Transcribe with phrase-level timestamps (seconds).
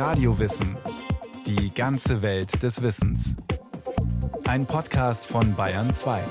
[0.00, 0.78] Radiowissen.
[1.46, 3.36] Die ganze Welt des Wissens.
[4.48, 6.24] Ein Podcast von Bayern 2.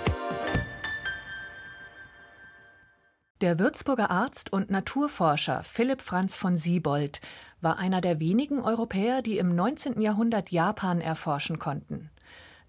[3.42, 7.22] Der Würzburger Arzt und Naturforscher Philipp Franz von Siebold
[7.62, 10.02] war einer der wenigen Europäer, die im 19.
[10.02, 12.10] Jahrhundert Japan erforschen konnten.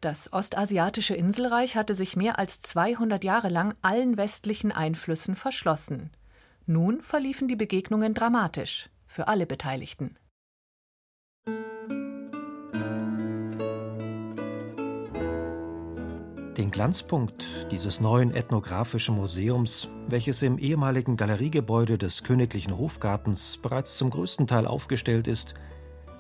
[0.03, 6.11] Das ostasiatische Inselreich hatte sich mehr als 200 Jahre lang allen westlichen Einflüssen verschlossen.
[6.67, 10.19] Nun verliefen die Begegnungen dramatisch für alle Beteiligten.
[16.57, 24.11] Den Glanzpunkt dieses neuen ethnografischen Museums, welches im ehemaligen Galeriegebäude des Königlichen Hofgartens bereits zum
[24.11, 25.55] größten Teil aufgestellt ist,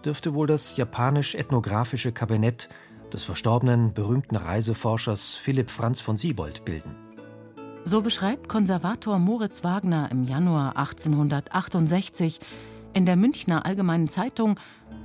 [0.05, 2.69] dürfte wohl das japanisch-ethnografische Kabinett
[3.13, 6.95] des verstorbenen berühmten Reiseforschers Philipp Franz von Siebold bilden.
[7.83, 12.39] So beschreibt Konservator Moritz Wagner im Januar 1868
[12.93, 14.61] in der Münchner Allgemeinen Zeitung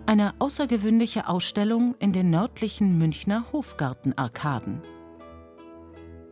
[0.05, 4.81] eine außergewöhnliche Ausstellung in den nördlichen Münchner Hofgartenarkaden.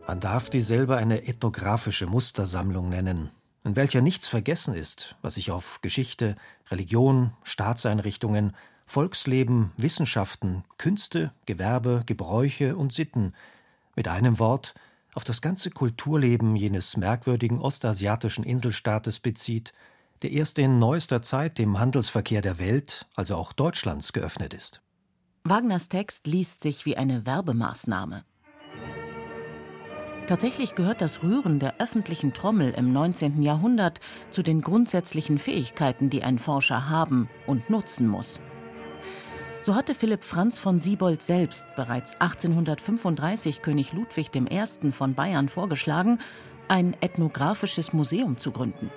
[0.06, 3.30] Man darf dieselbe eine ethnografische Mustersammlung nennen,
[3.64, 6.36] in welcher nichts vergessen ist, was sich auf Geschichte,
[6.70, 13.32] Religion, Staatseinrichtungen, Volksleben, Wissenschaften, Künste, Gewerbe, Gebräuche und Sitten,
[13.96, 14.74] mit einem Wort,
[15.14, 19.72] auf das ganze Kulturleben jenes merkwürdigen ostasiatischen Inselstaates bezieht,
[20.22, 24.82] der erst in neuester Zeit dem Handelsverkehr der Welt, also auch Deutschlands, geöffnet ist.
[25.44, 28.24] Wagners Text liest sich wie eine Werbemaßnahme.
[30.26, 33.42] Tatsächlich gehört das Rühren der öffentlichen Trommel im 19.
[33.42, 34.00] Jahrhundert
[34.30, 38.40] zu den grundsätzlichen Fähigkeiten, die ein Forscher haben und nutzen muss.
[39.60, 44.92] So hatte Philipp Franz von Siebold selbst bereits 1835 König Ludwig I.
[44.92, 46.18] von Bayern vorgeschlagen,
[46.68, 48.90] ein ethnografisches Museum zu gründen.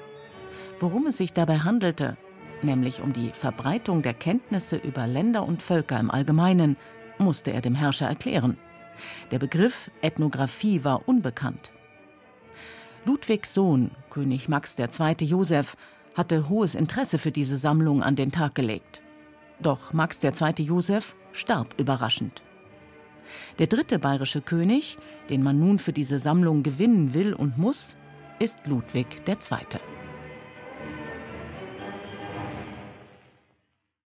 [0.80, 2.16] Worum es sich dabei handelte,
[2.62, 6.78] nämlich um die Verbreitung der Kenntnisse über Länder und Völker im Allgemeinen,
[7.18, 8.58] musste er dem Herrscher erklären.
[9.32, 11.72] Der Begriff Ethnographie war unbekannt.
[13.06, 15.16] Ludwigs Sohn, König Max II.
[15.26, 15.78] Joseph,
[16.16, 19.02] hatte hohes Interesse für diese Sammlung an den Tag gelegt.
[19.62, 20.34] Doch Max II.
[20.64, 22.42] Joseph starb überraschend.
[23.60, 24.98] Der dritte bayerische König,
[25.30, 27.96] den man nun für diese Sammlung gewinnen will und muss,
[28.40, 29.80] ist Ludwig II.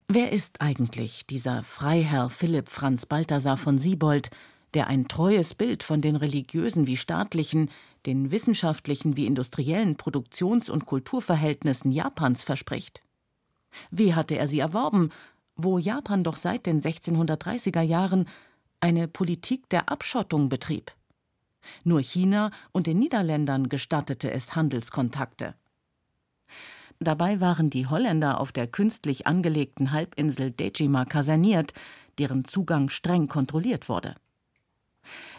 [0.08, 4.30] Wer ist eigentlich dieser Freiherr Philipp Franz Balthasar von Siebold,
[4.74, 7.70] der ein treues Bild von den religiösen wie staatlichen,
[8.06, 13.02] den wissenschaftlichen wie industriellen Produktions- und Kulturverhältnissen Japans verspricht.
[13.90, 15.10] Wie hatte er sie erworben,
[15.56, 18.28] wo Japan doch seit den 1630er Jahren
[18.80, 20.92] eine Politik der Abschottung betrieb?
[21.84, 25.54] Nur China und den Niederländern gestattete es Handelskontakte.
[26.98, 31.72] Dabei waren die Holländer auf der künstlich angelegten Halbinsel Dejima kaserniert,
[32.18, 34.16] deren Zugang streng kontrolliert wurde.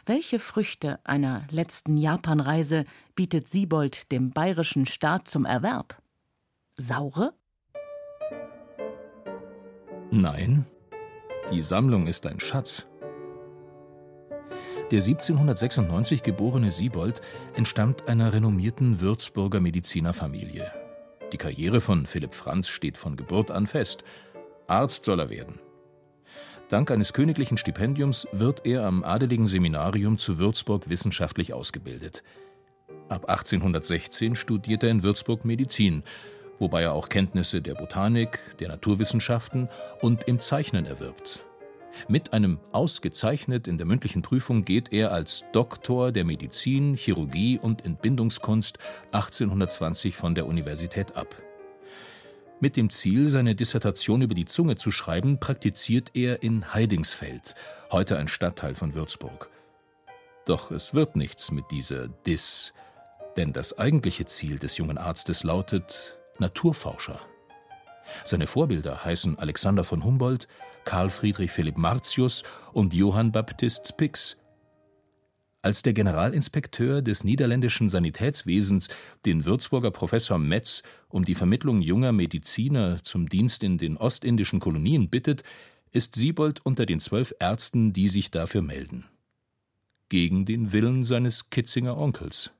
[0.05, 2.85] Welche Früchte einer letzten Japanreise
[3.15, 6.01] bietet Siebold dem bayerischen Staat zum Erwerb?
[6.75, 7.33] Saure?
[10.09, 10.65] Nein,
[11.51, 12.87] die Sammlung ist ein Schatz.
[14.89, 17.21] Der 1796 geborene Siebold
[17.53, 20.71] entstammt einer renommierten Würzburger Medizinerfamilie.
[21.31, 24.03] Die Karriere von Philipp Franz steht von Geburt an fest.
[24.67, 25.59] Arzt soll er werden.
[26.71, 32.23] Dank eines königlichen Stipendiums wird er am Adeligen Seminarium zu Würzburg wissenschaftlich ausgebildet.
[33.09, 36.01] Ab 1816 studiert er in Würzburg Medizin,
[36.59, 39.67] wobei er auch Kenntnisse der Botanik, der Naturwissenschaften
[40.01, 41.43] und im Zeichnen erwirbt.
[42.07, 47.83] Mit einem ausgezeichnet in der mündlichen Prüfung geht er als Doktor der Medizin, Chirurgie und
[47.83, 48.77] Entbindungskunst
[49.11, 51.35] 1820 von der Universität ab.
[52.63, 57.55] Mit dem Ziel, seine Dissertation über die Zunge zu schreiben, praktiziert er in Heidingsfeld,
[57.91, 59.49] heute ein Stadtteil von Würzburg.
[60.45, 62.75] Doch es wird nichts mit dieser Dis,
[63.35, 67.19] denn das eigentliche Ziel des jungen Arztes lautet Naturforscher.
[68.23, 70.47] Seine Vorbilder heißen Alexander von Humboldt,
[70.85, 72.43] Karl Friedrich Philipp Martius
[72.73, 74.37] und Johann Baptist Spix,
[75.61, 78.89] als der Generalinspekteur des niederländischen Sanitätswesens
[79.25, 85.09] den Würzburger Professor Metz um die Vermittlung junger Mediziner zum Dienst in den ostindischen Kolonien
[85.09, 85.43] bittet,
[85.91, 89.05] ist Siebold unter den zwölf Ärzten, die sich dafür melden.
[90.09, 92.51] Gegen den Willen seines Kitzinger Onkels.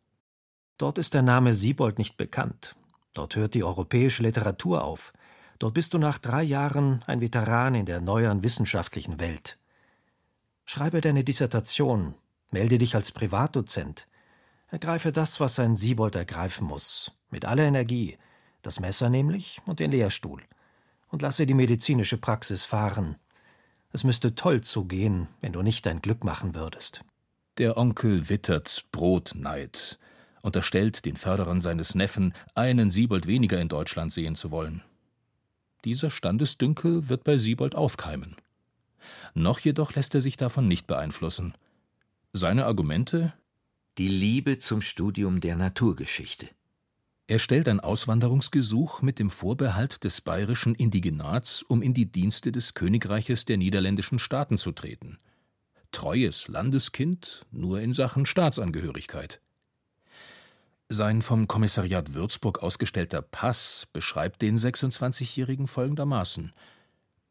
[0.77, 2.75] Dort ist der Name Siebold nicht bekannt.
[3.13, 5.13] Dort hört die europäische Literatur auf.
[5.59, 9.57] Dort bist du nach drei Jahren ein Veteran in der neueren wissenschaftlichen Welt.
[10.65, 12.15] Schreibe deine Dissertation,
[12.51, 14.07] Melde dich als Privatdozent.
[14.67, 18.17] Ergreife das, was ein Siebold ergreifen muss, mit aller Energie,
[18.61, 20.41] das Messer nämlich und den Lehrstuhl.
[21.11, 23.17] und lasse die medizinische Praxis fahren.
[23.91, 27.03] Es müsste toll zugehen, wenn du nicht dein Glück machen würdest.
[27.57, 29.99] Der Onkel wittert Brotneid,
[30.41, 34.83] unterstellt den Förderern seines Neffen, einen Siebold weniger in Deutschland sehen zu wollen.
[35.83, 38.37] Dieser Standesdünkel wird bei Siebold aufkeimen.
[39.33, 41.53] Noch jedoch lässt er sich davon nicht beeinflussen.
[42.33, 43.33] Seine Argumente?
[43.97, 46.47] Die Liebe zum Studium der Naturgeschichte.
[47.27, 52.73] Er stellt ein Auswanderungsgesuch mit dem Vorbehalt des bayerischen Indigenats, um in die Dienste des
[52.73, 55.19] Königreiches der niederländischen Staaten zu treten.
[55.91, 59.41] Treues Landeskind, nur in Sachen Staatsangehörigkeit.
[60.87, 66.53] Sein vom Kommissariat Würzburg ausgestellter Pass beschreibt den 26-Jährigen folgendermaßen: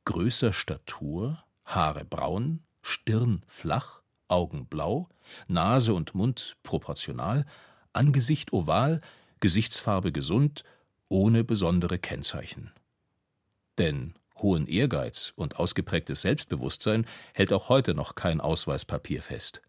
[0.05, 4.00] Größer Statur, Haare braun, Stirn flach,
[4.31, 5.09] Augen blau,
[5.49, 7.47] Nase und Mund proportional,
[7.93, 9.01] Angesicht oval,
[9.41, 10.65] Gesichtsfarbe gesund,
[11.09, 12.73] ohne besondere Kennzeichen.
[13.79, 19.63] Denn hohen Ehrgeiz und ausgeprägtes Selbstbewusstsein hält auch heute noch kein Ausweispapier fest.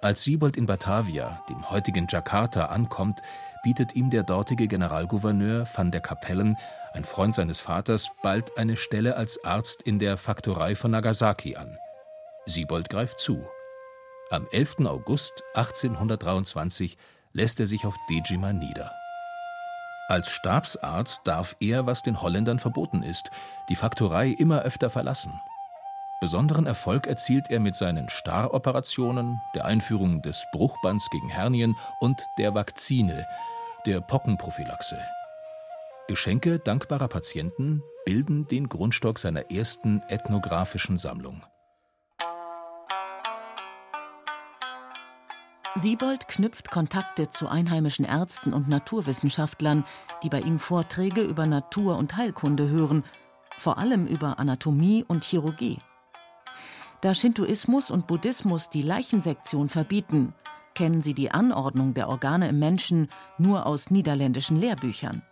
[0.00, 3.20] Als Siebold in Batavia, dem heutigen Jakarta, ankommt,
[3.62, 6.56] bietet ihm der dortige Generalgouverneur van der Kapellen,
[6.92, 11.76] ein Freund seines Vaters, bald eine Stelle als Arzt in der Faktorei von Nagasaki an.
[12.46, 13.46] Siebold greift zu.
[14.30, 14.86] Am 11.
[14.86, 16.96] August 1823
[17.32, 18.92] lässt er sich auf Dejima nieder.
[20.08, 23.30] Als Stabsarzt darf er, was den Holländern verboten ist,
[23.68, 25.38] die Faktorei immer öfter verlassen.
[26.20, 32.54] Besonderen Erfolg erzielt er mit seinen Staroperationen, der Einführung des Bruchbands gegen Hernien und der
[32.54, 33.24] Vakzine,
[33.86, 34.98] der Pockenprophylaxe.
[36.08, 41.42] Geschenke dankbarer Patienten bilden den Grundstock seiner ersten ethnographischen Sammlung.
[45.74, 49.84] Siebold knüpft Kontakte zu einheimischen Ärzten und Naturwissenschaftlern,
[50.22, 53.04] die bei ihm Vorträge über Natur und Heilkunde hören,
[53.58, 55.78] vor allem über Anatomie und Chirurgie.
[57.00, 60.34] Da Shintoismus und Buddhismus die Leichensektion verbieten,
[60.78, 65.22] kennen sie die Anordnung der Organe im Menschen nur aus niederländischen Lehrbüchern.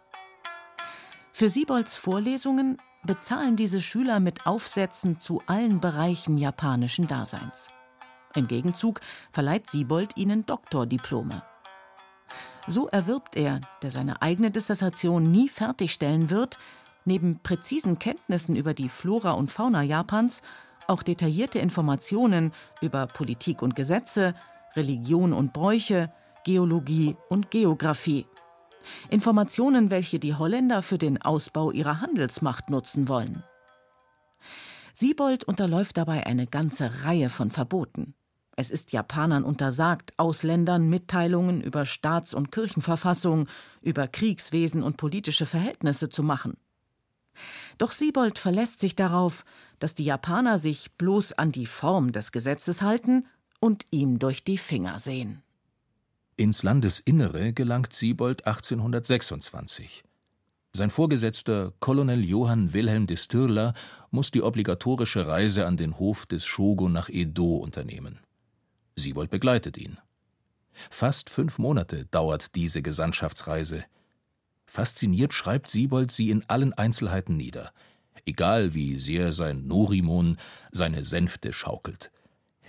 [1.33, 7.69] Für Siebolds Vorlesungen bezahlen diese Schüler mit Aufsätzen zu allen Bereichen japanischen Daseins.
[8.35, 9.01] Im Gegenzug
[9.31, 11.45] verleiht Siebold ihnen Doktordiplome.
[12.67, 16.59] So erwirbt er, der seine eigene Dissertation nie fertigstellen wird,
[17.05, 20.43] neben präzisen Kenntnissen über die Flora und Fauna Japans
[20.89, 24.35] auch detaillierte Informationen über Politik und Gesetze,
[24.77, 26.13] Religion und Bräuche,
[26.45, 28.27] Geologie und Geographie.
[29.11, 33.43] Informationen, welche die Holländer für den Ausbau ihrer Handelsmacht nutzen wollen.
[34.95, 38.15] Siebold unterläuft dabei eine ganze Reihe von Verboten.
[38.57, 43.49] Es ist Japanern untersagt, Ausländern Mitteilungen über Staats- und Kirchenverfassung,
[43.83, 46.57] über Kriegswesen und politische Verhältnisse zu machen.
[47.77, 49.45] Doch Siebold verlässt sich darauf,
[49.79, 53.27] dass die Japaner sich bloß an die Form des Gesetzes halten
[53.61, 55.43] und ihm durch die Finger sehen.
[56.37, 60.05] Ins Landesinnere gelangt Siebold 1826.
[60.73, 63.73] Sein Vorgesetzter, Colonel Johann Wilhelm de Stürler,
[64.11, 68.21] muss die obligatorische Reise an den Hof des Shogun nach Edo unternehmen.
[68.95, 69.97] Siebold begleitet ihn.
[70.91, 73.85] Fast fünf Monate dauert diese Gesandtschaftsreise.
[74.67, 77.73] Fasziniert schreibt Siebold sie in allen Einzelheiten nieder,
[78.27, 80.37] egal wie sehr sein Norimon
[80.73, 82.11] seine Sänfte schaukelt.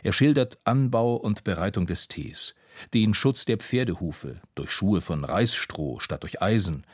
[0.03, 2.55] Er schildert Anbau und Bereitung des Tees,
[2.93, 6.85] den Schutz der Pferdehufe durch Schuhe von Reisstroh statt durch Eisen,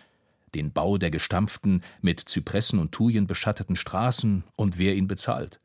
[0.56, 5.60] den Bau der gestampften, mit Zypressen und Thujen beschatteten Straßen und wer ihn bezahlt.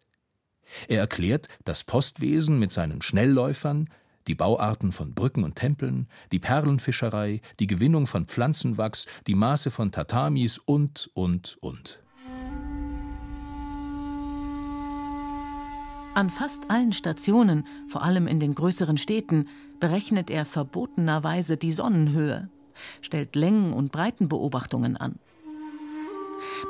[0.89, 3.89] Er erklärt das Postwesen mit seinen Schnellläufern,
[4.27, 9.91] die Bauarten von Brücken und Tempeln, die Perlenfischerei, die Gewinnung von Pflanzenwachs, die Maße von
[9.91, 12.01] Tatamis und, und, und.
[16.19, 19.47] An fast allen Stationen, vor allem in den größeren Städten,
[19.79, 22.51] berechnet er verbotenerweise die Sonnenhöhe,
[23.03, 25.21] stellt Längen- und Breitenbeobachtungen an.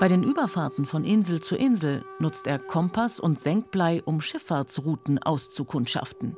[0.01, 6.37] Bei den Überfahrten von Insel zu Insel nutzt er Kompass und Senkblei, um Schifffahrtsrouten auszukundschaften.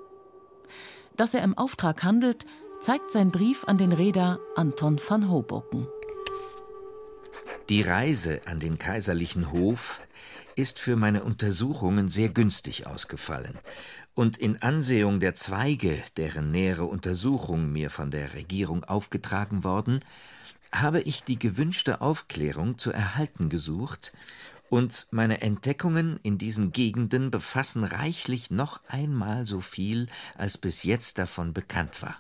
[1.17, 2.47] Dass er im Auftrag handelt,
[2.81, 5.89] zeigt sein Brief an den Reeder Anton van Hoboken.
[7.69, 10.01] Die Reise an den kaiserlichen Hof
[10.57, 13.59] ist für meine Untersuchungen sehr günstig ausgefallen,
[14.15, 20.01] und in Ansehung der Zweige, deren nähere Untersuchung mir von der Regierung aufgetragen worden,
[20.73, 24.13] habe ich die gewünschte Aufklärung zu erhalten gesucht
[24.71, 31.19] Und meine Entdeckungen in diesen Gegenden befassen reichlich noch einmal so viel, als bis jetzt
[31.19, 32.17] davon bekannt war.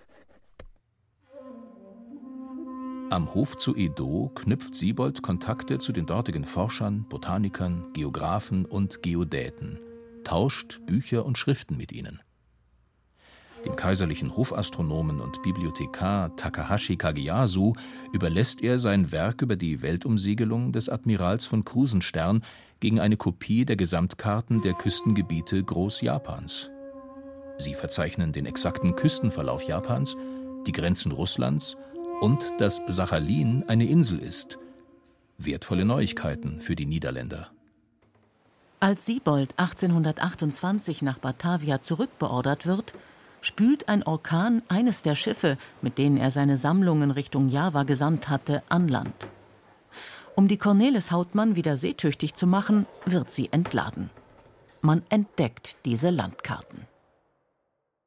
[3.10, 9.80] Am Hof zu Edo knüpft Siebold Kontakte zu den dortigen Forschern, Botanikern, Geographen und Geodäten,
[10.22, 12.20] tauscht Bücher und Schriften mit ihnen.
[13.64, 17.72] Dem kaiserlichen Hofastronomen und Bibliothekar Takahashi Kageyasu
[18.12, 22.44] überlässt er sein Werk über die Weltumsegelung des Admirals von Krusenstern
[22.78, 26.70] gegen eine Kopie der Gesamtkarten der Küstengebiete Großjapans.
[27.56, 30.16] Sie verzeichnen den exakten Küstenverlauf Japans,
[30.64, 31.76] die Grenzen Russlands
[32.20, 34.58] und dass Sachalin eine Insel ist.
[35.38, 37.50] Wertvolle Neuigkeiten für die Niederländer.
[38.78, 42.94] Als Siebold 1828 nach Batavia zurückbeordert wird,
[43.40, 48.62] spült ein Orkan eines der Schiffe, mit denen er seine Sammlungen Richtung Java gesandt hatte,
[48.68, 49.26] an Land.
[50.34, 54.10] Um die Cornelis Hautmann wieder seetüchtig zu machen, wird sie entladen.
[54.82, 56.86] Man entdeckt diese Landkarten.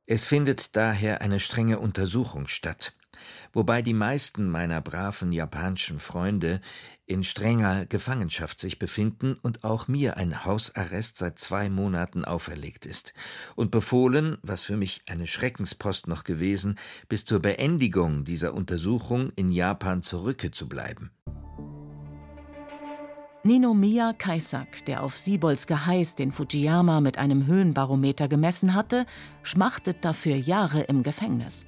[0.05, 2.93] Es findet daher eine strenge Untersuchung statt
[3.51, 6.61] wobei die meisten meiner braven japanischen Freunde
[7.05, 13.13] in strenger Gefangenschaft sich befinden und auch mir ein Hausarrest seit zwei Monaten auferlegt ist
[13.55, 19.49] und befohlen, was für mich eine Schreckenspost noch gewesen, bis zur Beendigung dieser Untersuchung in
[19.49, 21.11] Japan zurückzubleiben.
[23.45, 29.05] Ninomiya Kaisak, der auf Siebolds Geheiß den Fujiyama mit einem Höhenbarometer gemessen hatte,
[29.41, 31.65] schmachtet dafür Jahre im Gefängnis.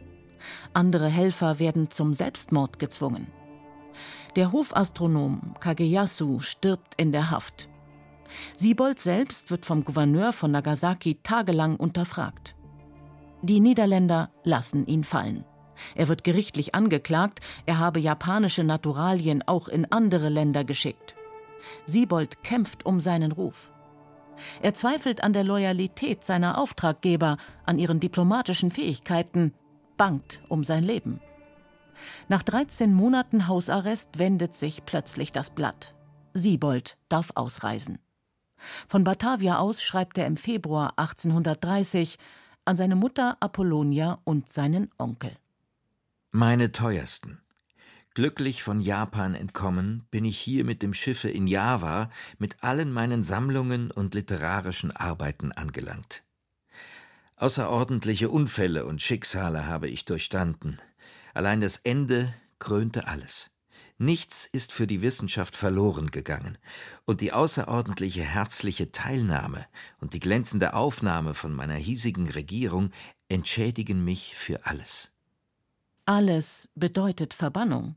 [0.73, 3.27] Andere Helfer werden zum Selbstmord gezwungen.
[4.35, 7.69] Der Hofastronom Kageyasu stirbt in der Haft.
[8.55, 12.55] Siebold selbst wird vom Gouverneur von Nagasaki tagelang unterfragt.
[13.41, 15.45] Die Niederländer lassen ihn fallen.
[15.93, 21.15] Er wird gerichtlich angeklagt, er habe japanische Naturalien auch in andere Länder geschickt.
[21.85, 23.71] Siebold kämpft um seinen Ruf.
[24.61, 29.53] Er zweifelt an der Loyalität seiner Auftraggeber, an ihren diplomatischen Fähigkeiten,
[29.97, 31.19] bangt um sein Leben.
[32.27, 35.95] Nach 13 Monaten Hausarrest wendet sich plötzlich das Blatt.
[36.33, 37.99] Siebold darf ausreisen.
[38.87, 42.17] Von Batavia aus schreibt er im Februar 1830
[42.65, 45.37] an seine Mutter Apollonia und seinen Onkel.
[46.31, 47.39] Meine teuersten.
[48.13, 53.23] Glücklich von Japan entkommen, bin ich hier mit dem Schiffe in Java mit allen meinen
[53.23, 56.24] Sammlungen und literarischen Arbeiten angelangt.
[57.37, 60.79] Außerordentliche Unfälle und Schicksale habe ich durchstanden.
[61.33, 63.51] Allein das Ende krönte alles.
[63.97, 66.57] Nichts ist für die Wissenschaft verloren gegangen,
[67.05, 69.65] und die außerordentliche herzliche Teilnahme
[69.99, 72.91] und die glänzende Aufnahme von meiner hiesigen Regierung
[73.27, 75.11] entschädigen mich für alles.
[76.05, 77.95] Alles bedeutet Verbannung.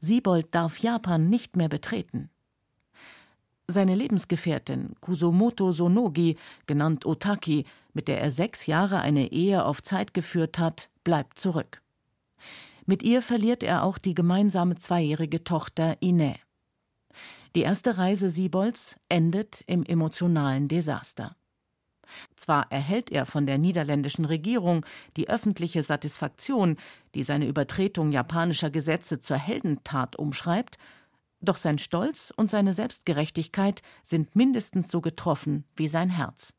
[0.00, 2.30] Siebold darf Japan nicht mehr betreten.
[3.70, 6.36] Seine Lebensgefährtin Kusumoto Sonogi,
[6.66, 11.80] genannt Otaki, mit der er sechs Jahre eine Ehe auf Zeit geführt hat, bleibt zurück.
[12.86, 16.36] Mit ihr verliert er auch die gemeinsame zweijährige Tochter Ine.
[17.54, 21.36] Die erste Reise Siebolds endet im emotionalen Desaster.
[22.34, 24.84] Zwar erhält er von der niederländischen Regierung
[25.16, 26.76] die öffentliche Satisfaktion,
[27.14, 30.78] die seine Übertretung japanischer Gesetze zur Heldentat umschreibt,
[31.40, 36.52] doch sein Stolz und seine Selbstgerechtigkeit sind mindestens so getroffen wie sein Herz.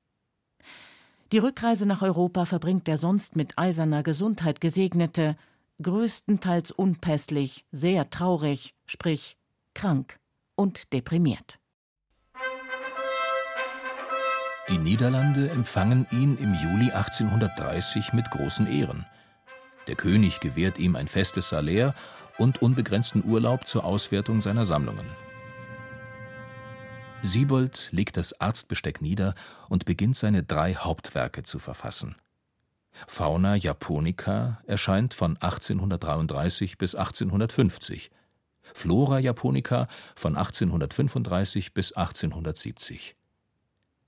[1.32, 5.38] Die Rückreise nach Europa verbringt der sonst mit eiserner Gesundheit gesegnete,
[5.82, 9.38] größtenteils unpässlich, sehr traurig, sprich
[9.74, 10.20] krank
[10.56, 11.60] und deprimiert.
[14.70, 19.06] Die Niederlande empfangen ihn im Juli 1830 mit großen Ehren.
[19.88, 21.94] Der König gewährt ihm ein festes Salär
[22.42, 25.06] und unbegrenzten Urlaub zur Auswertung seiner Sammlungen.
[27.22, 29.36] Siebold legt das Arztbesteck nieder
[29.70, 32.16] und beginnt seine drei Hauptwerke zu verfassen.
[33.08, 38.10] Fauna Japonica erscheint von 1833 bis 1850,
[38.74, 43.16] Flora Japonica von 1835 bis 1870.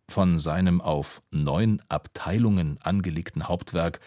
[0.09, 3.99] Von seinem auf neun Abteilungen angelegten Hauptwerk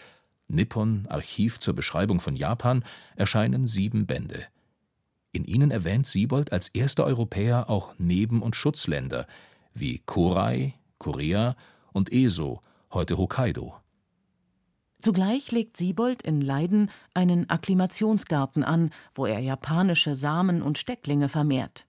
[0.47, 2.83] Nippon Archiv zur Beschreibung von Japan
[3.15, 4.45] erscheinen sieben Bände.
[5.31, 9.27] In ihnen erwähnt Siebold als erster Europäer auch Neben- und Schutzländer
[9.73, 11.55] wie Korai, Korea
[11.91, 12.61] und Eso,
[12.91, 13.75] heute Hokkaido.
[14.99, 21.85] Zugleich legt Siebold in Leiden einen Akklimationsgarten an, wo er japanische Samen und Stecklinge vermehrt.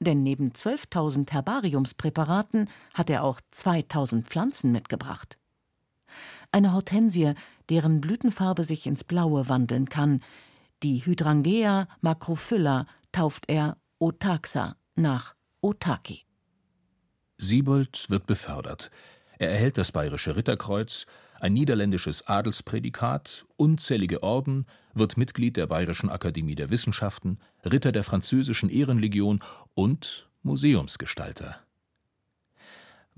[0.00, 5.38] Denn neben 12.000 Herbariumspräparaten hat er auch 2.000 Pflanzen mitgebracht.
[6.50, 7.34] Eine Hortensie,
[7.70, 10.22] deren Blütenfarbe sich ins Blaue wandeln kann,
[10.82, 16.24] die Hydrangea macrophylla tauft er Otaxa nach Otaki.
[17.36, 18.90] Siebold wird befördert.
[19.38, 21.06] Er erhält das Bayerische Ritterkreuz,
[21.40, 28.68] ein niederländisches Adelsprädikat, unzählige Orden, wird Mitglied der Bayerischen Akademie der Wissenschaften, Ritter der französischen
[28.68, 29.42] Ehrenlegion
[29.74, 31.60] und Museumsgestalter.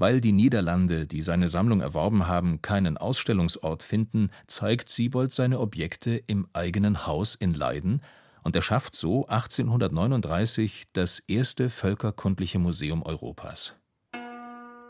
[0.02, 6.20] Weil die Niederlande, die seine Sammlung erworben haben, keinen Ausstellungsort finden, zeigt Siebold seine Objekte
[6.26, 8.02] im eigenen Haus in Leiden
[8.42, 13.76] und erschafft so 1839 das erste völkerkundliche Museum Europas.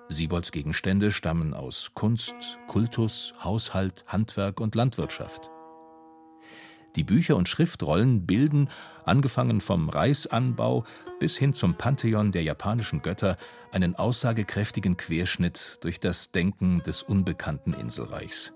[0.09, 2.35] Siebolds Gegenstände stammen aus Kunst,
[2.67, 5.52] Kultus, Haushalt, Handwerk und Landwirtschaft.
[6.97, 8.69] Die Bücher und Schriftrollen bilden,
[9.05, 10.85] angefangen vom Reisanbau
[11.19, 13.37] bis hin zum Pantheon der japanischen Götter,
[13.71, 18.53] einen aussagekräftigen Querschnitt durch das Denken des unbekannten Inselreichs.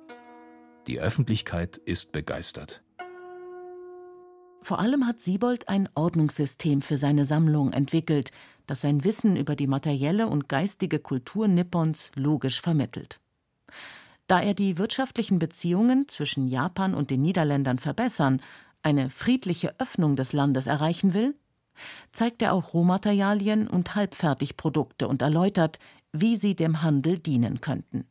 [0.87, 2.83] Die Öffentlichkeit ist begeistert.
[4.63, 8.33] Vor allem hat Siebold ein Ordnungssystem für seine Sammlung entwickelt,
[8.67, 13.21] das sein Wissen über die materielle und geistige Kultur Nippons logisch vermittelt.
[14.27, 18.43] Da er die wirtschaftlichen Beziehungen zwischen Japan und den Niederländern verbessern,
[18.83, 21.35] eine friedliche Öffnung des Landes erreichen will,
[22.13, 25.79] zeigt er auch Rohmaterialien und Halbfertigprodukte und erläutert,
[26.13, 28.07] wie sie dem Handel dienen könnten.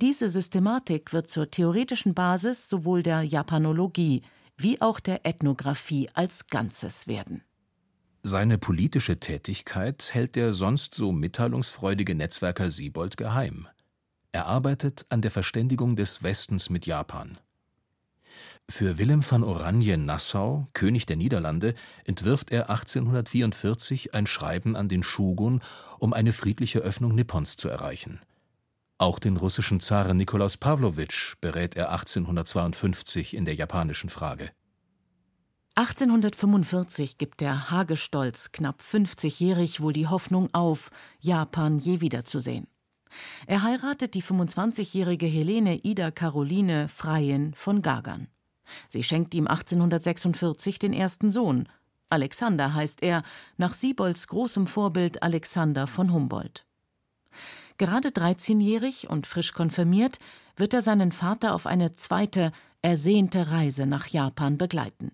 [0.00, 4.22] Diese Systematik wird zur theoretischen Basis sowohl der Japanologie
[4.56, 7.42] wie auch der Ethnographie als Ganzes werden.
[8.22, 13.68] Seine politische Tätigkeit hält der sonst so mitteilungsfreudige Netzwerker Siebold geheim.
[14.32, 17.38] Er arbeitet an der Verständigung des Westens mit Japan.
[18.68, 25.60] Für Willem van Oranien-Nassau, König der Niederlande, entwirft er 1844 ein Schreiben an den Shogun,
[25.98, 28.20] um eine friedliche Öffnung Nippons zu erreichen.
[28.98, 34.50] Auch den russischen Zaren Nikolaus Pawlowitsch berät er 1852 in der japanischen Frage.
[35.74, 42.68] 1845 gibt der Hagestolz, knapp 50-jährig, wohl die Hoffnung auf, Japan je wiederzusehen.
[43.46, 48.28] Er heiratet die 25-jährige Helene Ida Caroline Freien von Gagern.
[48.88, 51.68] Sie schenkt ihm 1846 den ersten Sohn.
[52.08, 53.22] Alexander heißt er,
[53.56, 56.66] nach Siebolds großem Vorbild Alexander von Humboldt.
[57.78, 60.18] Gerade 13-jährig und frisch konfirmiert
[60.56, 65.12] wird er seinen Vater auf eine zweite, ersehnte Reise nach Japan begleiten.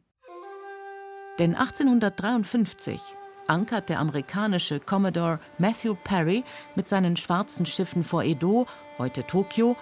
[1.38, 3.00] Denn 1853
[3.46, 8.66] ankert der amerikanische Commodore Matthew Perry mit seinen schwarzen Schiffen vor Edo,
[8.98, 9.76] heute Tokio,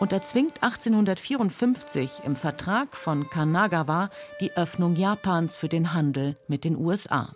[0.00, 6.76] und erzwingt 1854 im Vertrag von Kanagawa die Öffnung Japans für den Handel mit den
[6.76, 7.32] USA.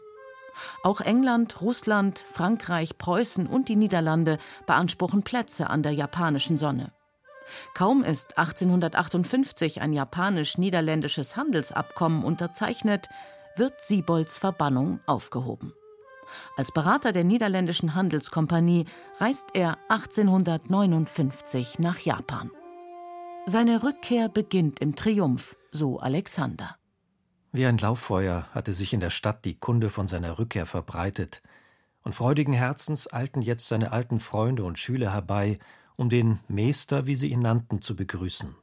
[0.82, 6.92] Auch England, Russland, Frankreich, Preußen und die Niederlande beanspruchen Plätze an der japanischen Sonne.
[7.74, 13.08] Kaum ist 1858 ein japanisch-niederländisches Handelsabkommen unterzeichnet,
[13.56, 15.72] wird Siebolds Verbannung aufgehoben.
[16.56, 18.86] Als Berater der niederländischen Handelskompanie
[19.18, 22.50] reist er 1859 nach Japan.
[23.46, 26.76] Seine Rückkehr beginnt im Triumph, so Alexander.
[27.50, 31.42] Wie ein Lauffeuer hatte sich in der Stadt die Kunde von seiner Rückkehr verbreitet,
[32.04, 35.58] und freudigen Herzens eilten jetzt seine alten Freunde und Schüler herbei,
[35.96, 38.56] um den Meester, wie sie ihn nannten, zu begrüßen.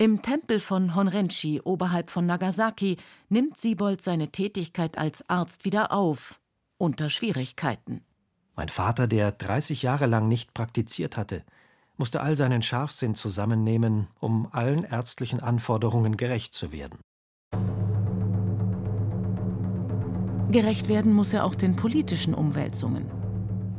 [0.00, 2.96] Im Tempel von Honrenchi oberhalb von Nagasaki
[3.28, 6.40] nimmt Siebold seine Tätigkeit als Arzt wieder auf,
[6.78, 8.00] unter Schwierigkeiten.
[8.56, 11.44] Mein Vater, der 30 Jahre lang nicht praktiziert hatte,
[11.98, 16.98] musste all seinen Scharfsinn zusammennehmen, um allen ärztlichen Anforderungen gerecht zu werden.
[20.50, 23.19] Gerecht werden muss er auch den politischen Umwälzungen.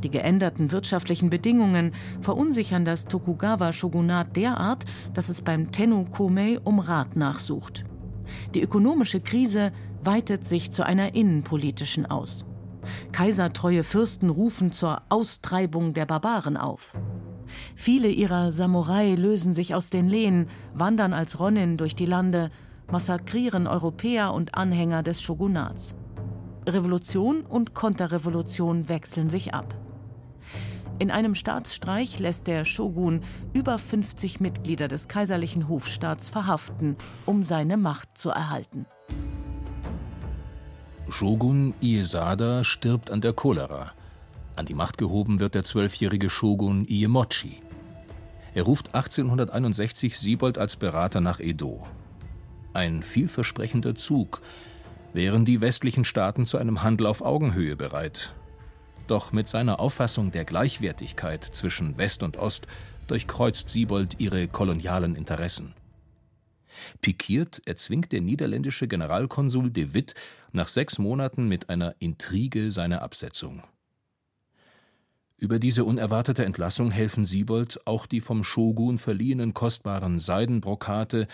[0.04, 7.16] Die geänderten wirtschaftlichen Bedingungen verunsichern das Tokugawa-Shogunat derart, dass es beim Tenno Komei um Rat
[7.16, 7.84] nachsucht.
[8.54, 9.72] Die ökonomische Krise
[10.04, 12.46] weitet sich zu einer innenpolitischen aus.
[13.12, 16.96] Kaisertreue Fürsten rufen zur Austreibung der Barbaren auf.
[17.76, 22.50] Viele ihrer Samurai lösen sich aus den Lehen, wandern als Ronin durch die Lande,
[22.90, 25.96] massakrieren Europäer und Anhänger des Shogunats.
[26.68, 29.76] Revolution und Konterrevolution wechseln sich ab.
[31.02, 37.76] In einem Staatsstreich lässt der Shogun über 50 Mitglieder des kaiserlichen Hofstaats verhaften, um seine
[37.76, 38.86] Macht zu erhalten.
[41.10, 43.94] Shogun Iesada stirbt an der Cholera.
[44.56, 47.64] An die Macht gehoben wird der zwölfjährige Shogun Iemochi.
[48.54, 51.82] Er ruft 1861 Siebold als Berater nach Edo.
[52.74, 54.44] Ein vielversprechender Zug,
[55.14, 58.36] wären die westlichen Staaten zu einem Handel auf Augenhöhe bereit.
[59.12, 62.66] Doch mit seiner Auffassung der Gleichwertigkeit zwischen West und Ost
[63.08, 65.74] durchkreuzt Siebold ihre kolonialen Interessen.
[67.02, 70.16] Pikiert erzwingt der niederländische Generalkonsul de Witt
[70.54, 73.64] nach sechs Monaten mit einer Intrige seine Absetzung.
[75.36, 81.28] Über diese unerwartete Entlassung helfen Siebold auch die vom Shogun verliehenen kostbaren Seidenbrokate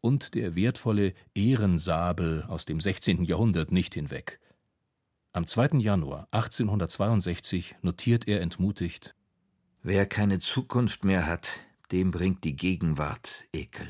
[0.00, 3.24] und der wertvolle Ehrensabel aus dem 16.
[3.24, 4.38] Jahrhundert nicht hinweg.
[5.36, 5.78] Am 2.
[5.80, 9.16] Januar 1862 notiert er entmutigt:
[9.82, 11.48] Wer keine Zukunft mehr hat,
[11.90, 13.88] dem bringt die Gegenwart Ekel.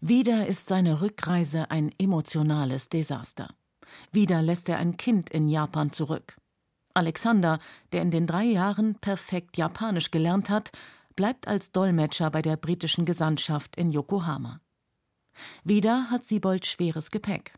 [0.00, 3.54] Wieder ist seine Rückreise ein emotionales Desaster.
[4.12, 6.36] Wieder lässt er ein Kind in Japan zurück.
[6.92, 7.58] Alexander,
[7.92, 10.72] der in den drei Jahren perfekt Japanisch gelernt hat,
[11.16, 14.60] bleibt als Dolmetscher bei der britischen Gesandtschaft in Yokohama.
[15.64, 17.54] Wieder hat Siebold schweres Gepäck.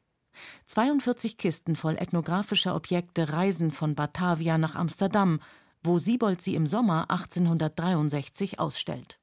[0.66, 5.40] 42 Kisten voll ethnographischer Objekte reisen von Batavia nach Amsterdam,
[5.82, 9.18] wo Siebold sie im Sommer 1863 ausstellt.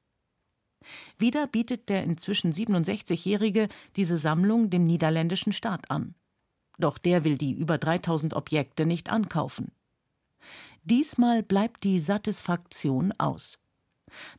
[1.18, 6.14] Wieder bietet der inzwischen 67-Jährige diese Sammlung dem niederländischen Staat an.
[6.78, 9.70] Doch der will die über 3000 Objekte nicht ankaufen.
[10.82, 13.58] Diesmal bleibt die Satisfaktion aus.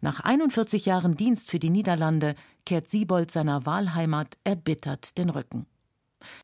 [0.02, 2.36] Nach 41 Jahren Dienst für die Niederlande
[2.66, 5.66] kehrt Siebold seiner Wahlheimat erbittert den Rücken.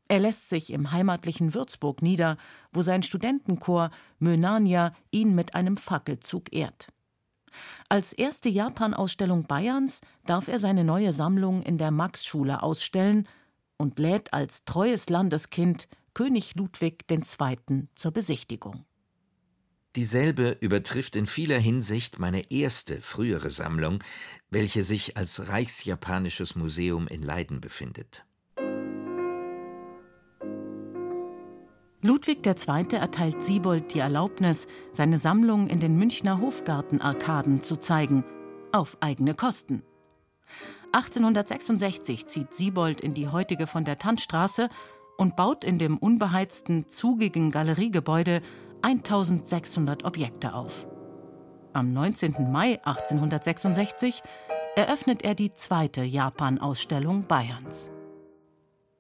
[0.08, 2.38] Er lässt sich im heimatlichen Würzburg nieder,
[2.72, 6.88] wo sein Studentenchor Mönania ihn mit einem Fackelzug ehrt.
[7.90, 13.28] Als erste Japan-Ausstellung Bayerns darf er seine neue Sammlung in der Maxschule ausstellen
[13.78, 17.88] und lädt als treues Landeskind König Ludwig II.
[17.96, 18.86] zur Besichtigung.
[19.98, 24.02] Dieselbe übertrifft in vieler Hinsicht meine erste frühere Sammlung,
[24.50, 28.26] welche sich als Reichsjapanisches Museum in Leiden befindet.
[32.04, 32.88] Ludwig II.
[32.94, 38.24] erteilt Siebold die Erlaubnis, seine Sammlung in den Münchner Hofgartenarkaden zu zeigen,
[38.72, 39.84] auf eigene Kosten.
[40.94, 44.70] 1866 zieht Siebold in die heutige von der Tannstraße
[45.18, 48.42] und baut in dem unbeheizten, zugigen Galeriegebäude
[48.82, 50.88] 1600 Objekte auf.
[51.74, 52.52] Am 19.
[52.52, 54.24] Mai 1866
[54.76, 57.92] eröffnet er die zweite Japan-Ausstellung Bayerns.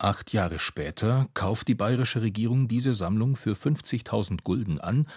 [0.03, 5.07] Acht Jahre später kauft die bayerische Regierung diese Sammlung für 50.000 Gulden an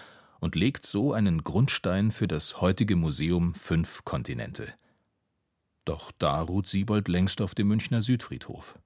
[0.40, 4.74] und legt so einen Grundstein für das heutige Museum Fünf Kontinente.
[5.86, 8.78] Doch da ruht Siebold längst auf dem Münchner Südfriedhof.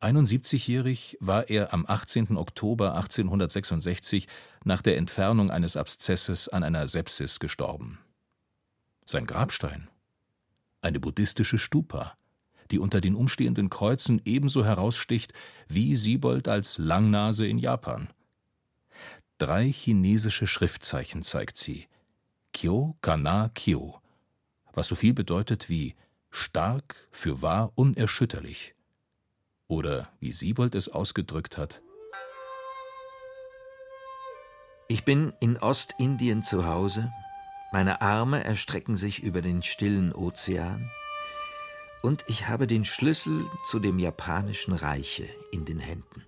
[0.00, 2.38] 71-jährig war er am 18.
[2.38, 4.28] Oktober 1866
[4.64, 7.98] nach der Entfernung eines Abszesses an einer Sepsis gestorben.
[9.04, 9.90] Sein Grabstein?
[10.80, 12.16] Eine buddhistische Stupa,
[12.70, 15.32] die unter den umstehenden Kreuzen ebenso heraussticht
[15.68, 18.08] wie Siebold als Langnase in Japan.
[19.38, 21.86] Drei chinesische Schriftzeichen zeigt sie.
[22.52, 24.00] Kyo Kana Kyo,
[24.72, 25.94] was so viel bedeutet wie
[26.30, 28.74] stark, für wahr, unerschütterlich.
[29.66, 31.82] Oder wie Siebold es ausgedrückt hat.
[34.88, 37.12] Ich bin in Ostindien zu Hause,
[37.72, 40.90] meine Arme erstrecken sich über den stillen Ozean,
[42.02, 46.24] und ich habe den Schlüssel zu dem japanischen Reiche in den Händen.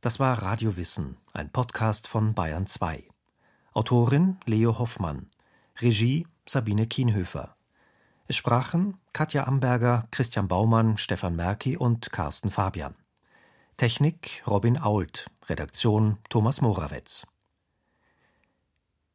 [0.00, 3.08] Das war Radio Wissen, ein Podcast von Bayern 2.
[3.72, 5.30] Autorin Leo Hoffmann.
[5.80, 7.55] Regie Sabine Kienhöfer.
[8.28, 12.96] Es sprachen Katja Amberger, Christian Baumann, Stefan Merki und Carsten Fabian.
[13.76, 17.24] Technik Robin Ault, Redaktion Thomas Morawetz.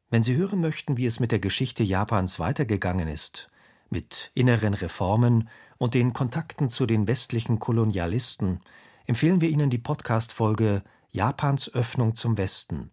[0.08, 3.50] Wenn Sie hören möchten, wie es mit der Geschichte Japans weitergegangen ist,
[3.90, 8.60] mit inneren Reformen und den Kontakten zu den westlichen Kolonialisten,
[9.04, 12.90] empfehlen wir Ihnen die Podcast-Folge Japans Öffnung zum Westen,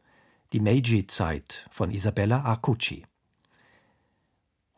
[0.51, 3.05] die Meiji-Zeit von Isabella Arcucci.